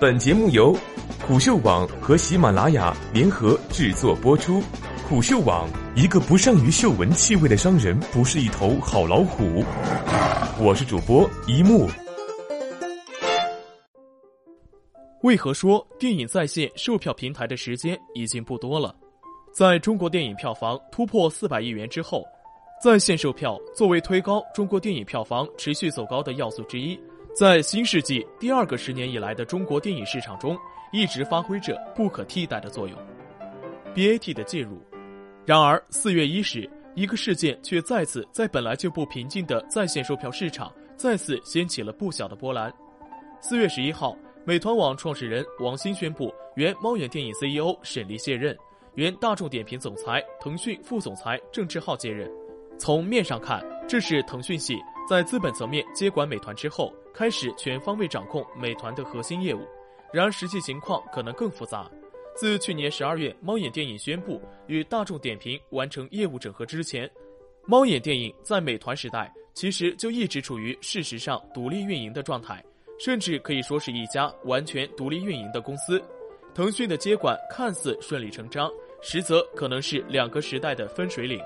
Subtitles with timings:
[0.00, 0.76] 本节目由
[1.26, 4.62] 虎嗅网和喜马拉雅联合制作播出。
[5.08, 9.64] 虎嗅网：一个不善于嗅闻气味的商人，不是一头好老虎。
[10.60, 11.88] 我是主播一木。
[15.22, 18.94] 为何说电影在线售票平台的时间已经不多了？
[19.52, 22.24] 在中国电影票房突破四百亿元之后，
[22.80, 26.96] 在线售票作为推高中国电影票房持续走高的要素之一。
[27.38, 30.58] 在新世纪第二个十年以来的中国电影市场中，
[30.90, 32.98] 一直发挥着不可替代的作用。
[33.94, 34.82] BAT 的介入，
[35.46, 42.74] 然而四月伊始，一个事件却再次在本来就不平静的在线售票市场再次掀起了不小的波澜。
[43.40, 48.58] 四月十一号，美团网创始人王兴宣布，原猫眼电影 CEO 沈黎卸任，
[48.96, 52.28] 原大众点评总裁、腾讯副总裁郑志浩接任。
[52.80, 54.74] 从面上看，这是腾讯系
[55.08, 56.92] 在资本层面接管美团之后。
[57.14, 59.66] 开始全方位掌控美团的核心业务，
[60.12, 61.90] 然而实际情况可能更复杂。
[62.36, 67.10] 自去年十二月，猫眼电影宣布与大众点评完成业务整合之前，
[67.66, 72.64] 猫眼电影在美团时代其实就一直处于事实上独立运营的状态，
[73.00, 76.00] 甚至可以说是一家完全独立运营的公司。
[76.54, 78.70] 腾讯的接管看似顺理成章，
[79.02, 81.40] 实则可能是两个时代的分水岭。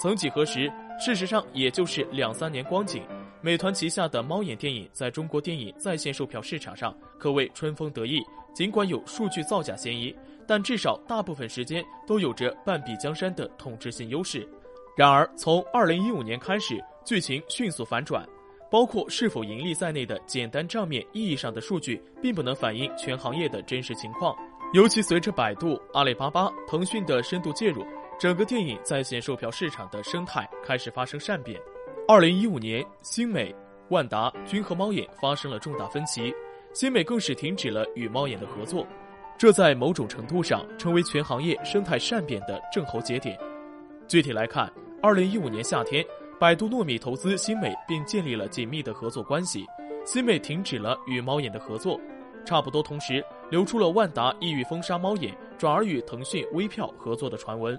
[0.00, 0.72] 曾几何时，
[1.04, 3.02] 事实上也就是两三年光景。
[3.40, 8.22] 美团旗下的猫眼电影在中国电影在线售票市场上可谓春风得意，
[8.54, 10.14] 尽管有数据造假嫌疑，
[10.46, 14.48] 但至少大部分时间都有着半壁江山的统治性优势。
[14.96, 18.24] 然而，从二零一五年开始，剧情迅速反转，
[18.70, 24.36] 包括是否盈利在内的简单账面意义上的数据，并不能反映全行业的真实情况。
[24.72, 27.84] 尤其随着百度、阿里巴巴、腾讯的深度介入，
[28.18, 31.60] 整个电影在线售票市场的生态开始发生善变。
[32.06, 33.54] 二零一五年，新美、
[33.88, 36.32] 万达均和猫眼发生了重大分歧，
[36.72, 38.86] 新美更是停止了与猫眼的合作，
[39.36, 43.36] 这在某种程度上成为全行业生态善变的症候节点。
[44.06, 46.04] 具体来看，二零一五年夏天，
[46.38, 49.64] 百度糯米投资新美，并建立了紧密的合作关系，
[50.04, 51.98] 新美停止了与猫眼的合作。
[52.44, 57.78] 差不多同时，流出了万达意欲封杀猫眼，转而与腾讯微票合作的传闻。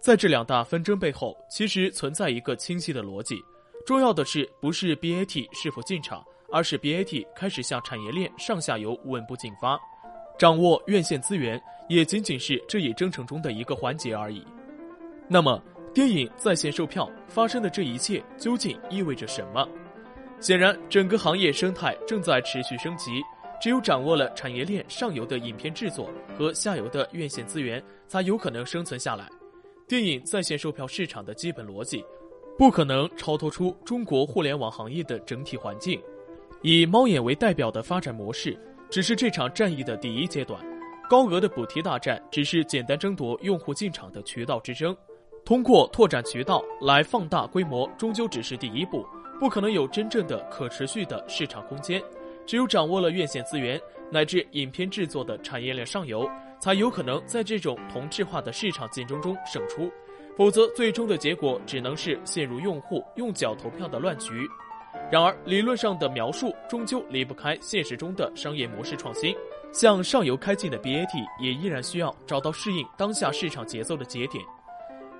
[0.00, 3.42] 在这两大纷争背后，其实存在一个清晰的逻辑。
[3.84, 9.78] 重要的是，不是 BAT 是否进场，而是 BAT 开始向产业链上下游稳步进发，
[10.38, 14.44] 掌握院线资源，也仅仅是这一征程中的一个环节而已。
[15.26, 19.68] 那么，电影在线售票发生的这一切究竟意味着什么？
[20.38, 23.22] 显然，整个行业生态正在持续升级。
[23.60, 29.28] 只有掌握了产业链上游的影片制作和下游的院线资源，才有可能生存下来。
[29.88, 32.04] 电影在线售票市场的基本逻辑。
[32.58, 35.98] 不可能超脱出中国互联网行业的整体环境，
[36.60, 38.58] 以猫眼为代表的发展模式
[38.90, 40.60] 只是这场战役的第一阶段，
[41.08, 44.94] 高额的补贴大战只是简单争夺用户进场的渠道之争，
[45.44, 49.06] 通过拓展渠道来放大规模，终究只是第一步，
[49.38, 52.02] 不可能有真正的可持续的市场空间。
[52.44, 59.90] 只有掌握了院线资源乃至影片制作的产业链上游，才有可能在这种同质化的市场竞争中胜出。
[60.36, 64.46] 否则，最终的结果只能是陷入用户用脚投票的乱局。
[65.10, 69.34] 然而，理论上的描述终究离不开现实中的商业模式创新。
[69.70, 71.08] 向上游开进的 BAT
[71.40, 74.42] 也依然需要找到适应当下市场节奏的节点。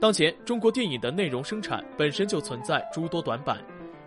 [0.00, 3.58] 当前，中国电影的内容生产本身就存在诸多短板。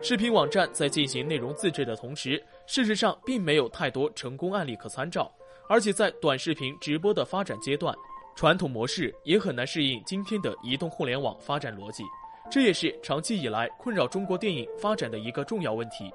[0.02, 5.32] 视频网站在进行内容自制的同时，事实上并没有太多成功案例可参照，
[5.74, 7.96] 而且在短视频直播的发展阶段。
[8.36, 12.04] 传统模式也很难适应今天的移动互联网发展逻辑，
[12.52, 16.12] 这也是长期以来困扰中国电影发展的一个重要问题。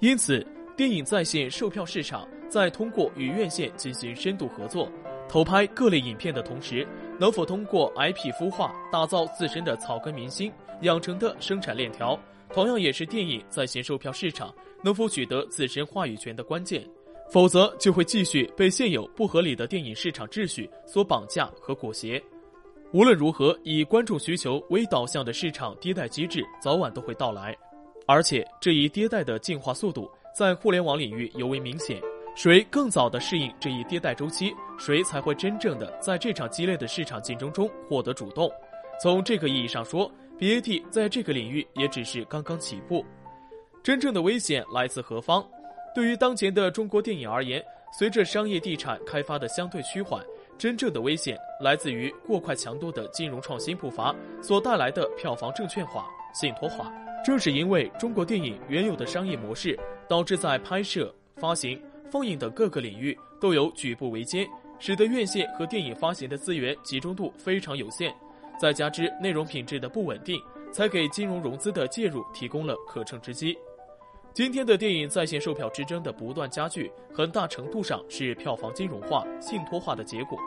[0.00, 0.44] 因此，
[0.76, 4.90] 电影在线售票市场在通过与院线进行深度合作、
[5.28, 6.84] 投拍各类影片的同时，
[7.16, 10.52] 能否通过 IP 孵化打造自身的草根明星、
[10.82, 12.18] 养成的生产链条，
[12.52, 14.52] 同样也是电影在线售票市场
[14.82, 16.84] 能否取得自身话语权的关键。
[17.28, 22.22] 否则，就会继续被现有不合理的电影市场秩序所绑架和裹挟。
[22.92, 27.54] 无论如何，以观众需求为导向的市场迭代机制早晚都会到来，
[28.06, 32.00] 而且这一迭代的进化速度在互联网领域尤为明显。
[32.36, 38.50] 谁更早的适应这一迭代周期，谁才会真正的在这场激烈的市场竞争中获得主动。
[39.02, 43.04] 从这个意义上说，BAT 在这个领域也只是刚刚起步。
[43.82, 45.42] 真正的危险来自何方？
[45.96, 50.22] 对于当前的中国电影而言，随着商业地产开发的相对趋缓，
[50.58, 56.92] 真正的危险来自于过快强度的金融创新步伐所带来的票房证券化、信托化。
[57.24, 59.74] 正是因为中国电影原有的商业模式，
[60.06, 64.46] 导致在拍摄、发行、放映等各个领域都有举步维艰，
[64.78, 68.14] 使得院线和电影发行的资源集中度非常有限。
[68.60, 70.38] 再加之内容品质的不稳定，
[70.70, 73.56] 才给金融融资的介入提供了可乘之机。
[74.36, 80.38] 今天的电影在线售票之争的不断加剧，很大程度上是票房金融化、信托化的结果。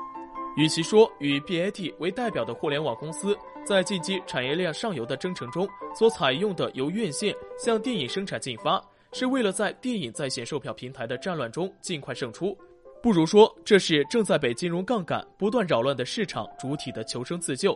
[0.56, 8.80] 与其说以 BAT 为代表的互联网公司在近期产业链上游的征程中所采用的由院线向电影生产进发，
[9.12, 12.56] 是为了在电影在线售票平台的战乱中尽快胜出，
[13.02, 17.76] 不如说这是正在被金融杠杆不断扰乱的市场主体的求生自救。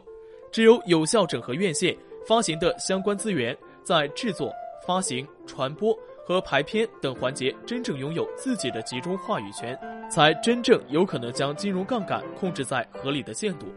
[0.52, 4.54] 只有有效整合院线发行的相关资源，在制作、
[4.86, 9.78] 发行、传播和排片等环节真正拥有自己的集中话语权，
[10.10, 13.68] 才真正有可能将金融杠杆控制在合理的限度，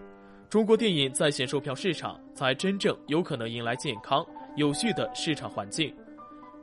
[0.49, 4.25] 中国电影在线售票市场才真正有可能迎来健康
[4.57, 5.95] 有序的市场环境。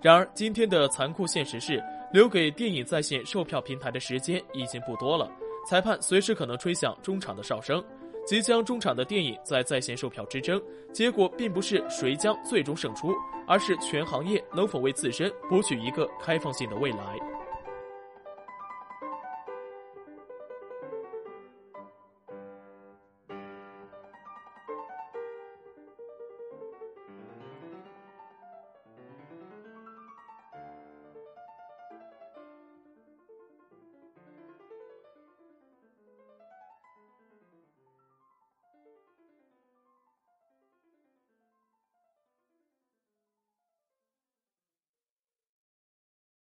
[0.02, 1.82] 然而，今天的残酷现实是，
[2.12, 5.32] 留给电影在线售票平台的时间已经不多了，
[5.70, 7.82] 裁判随时可能吹响中场的哨声。
[8.26, 10.62] 即将中场的电影在在线售票之争，
[10.92, 13.14] 结果并不是谁将最终胜出，
[13.48, 17.33] 而是全行业能否为自身博取一个开放性的未来。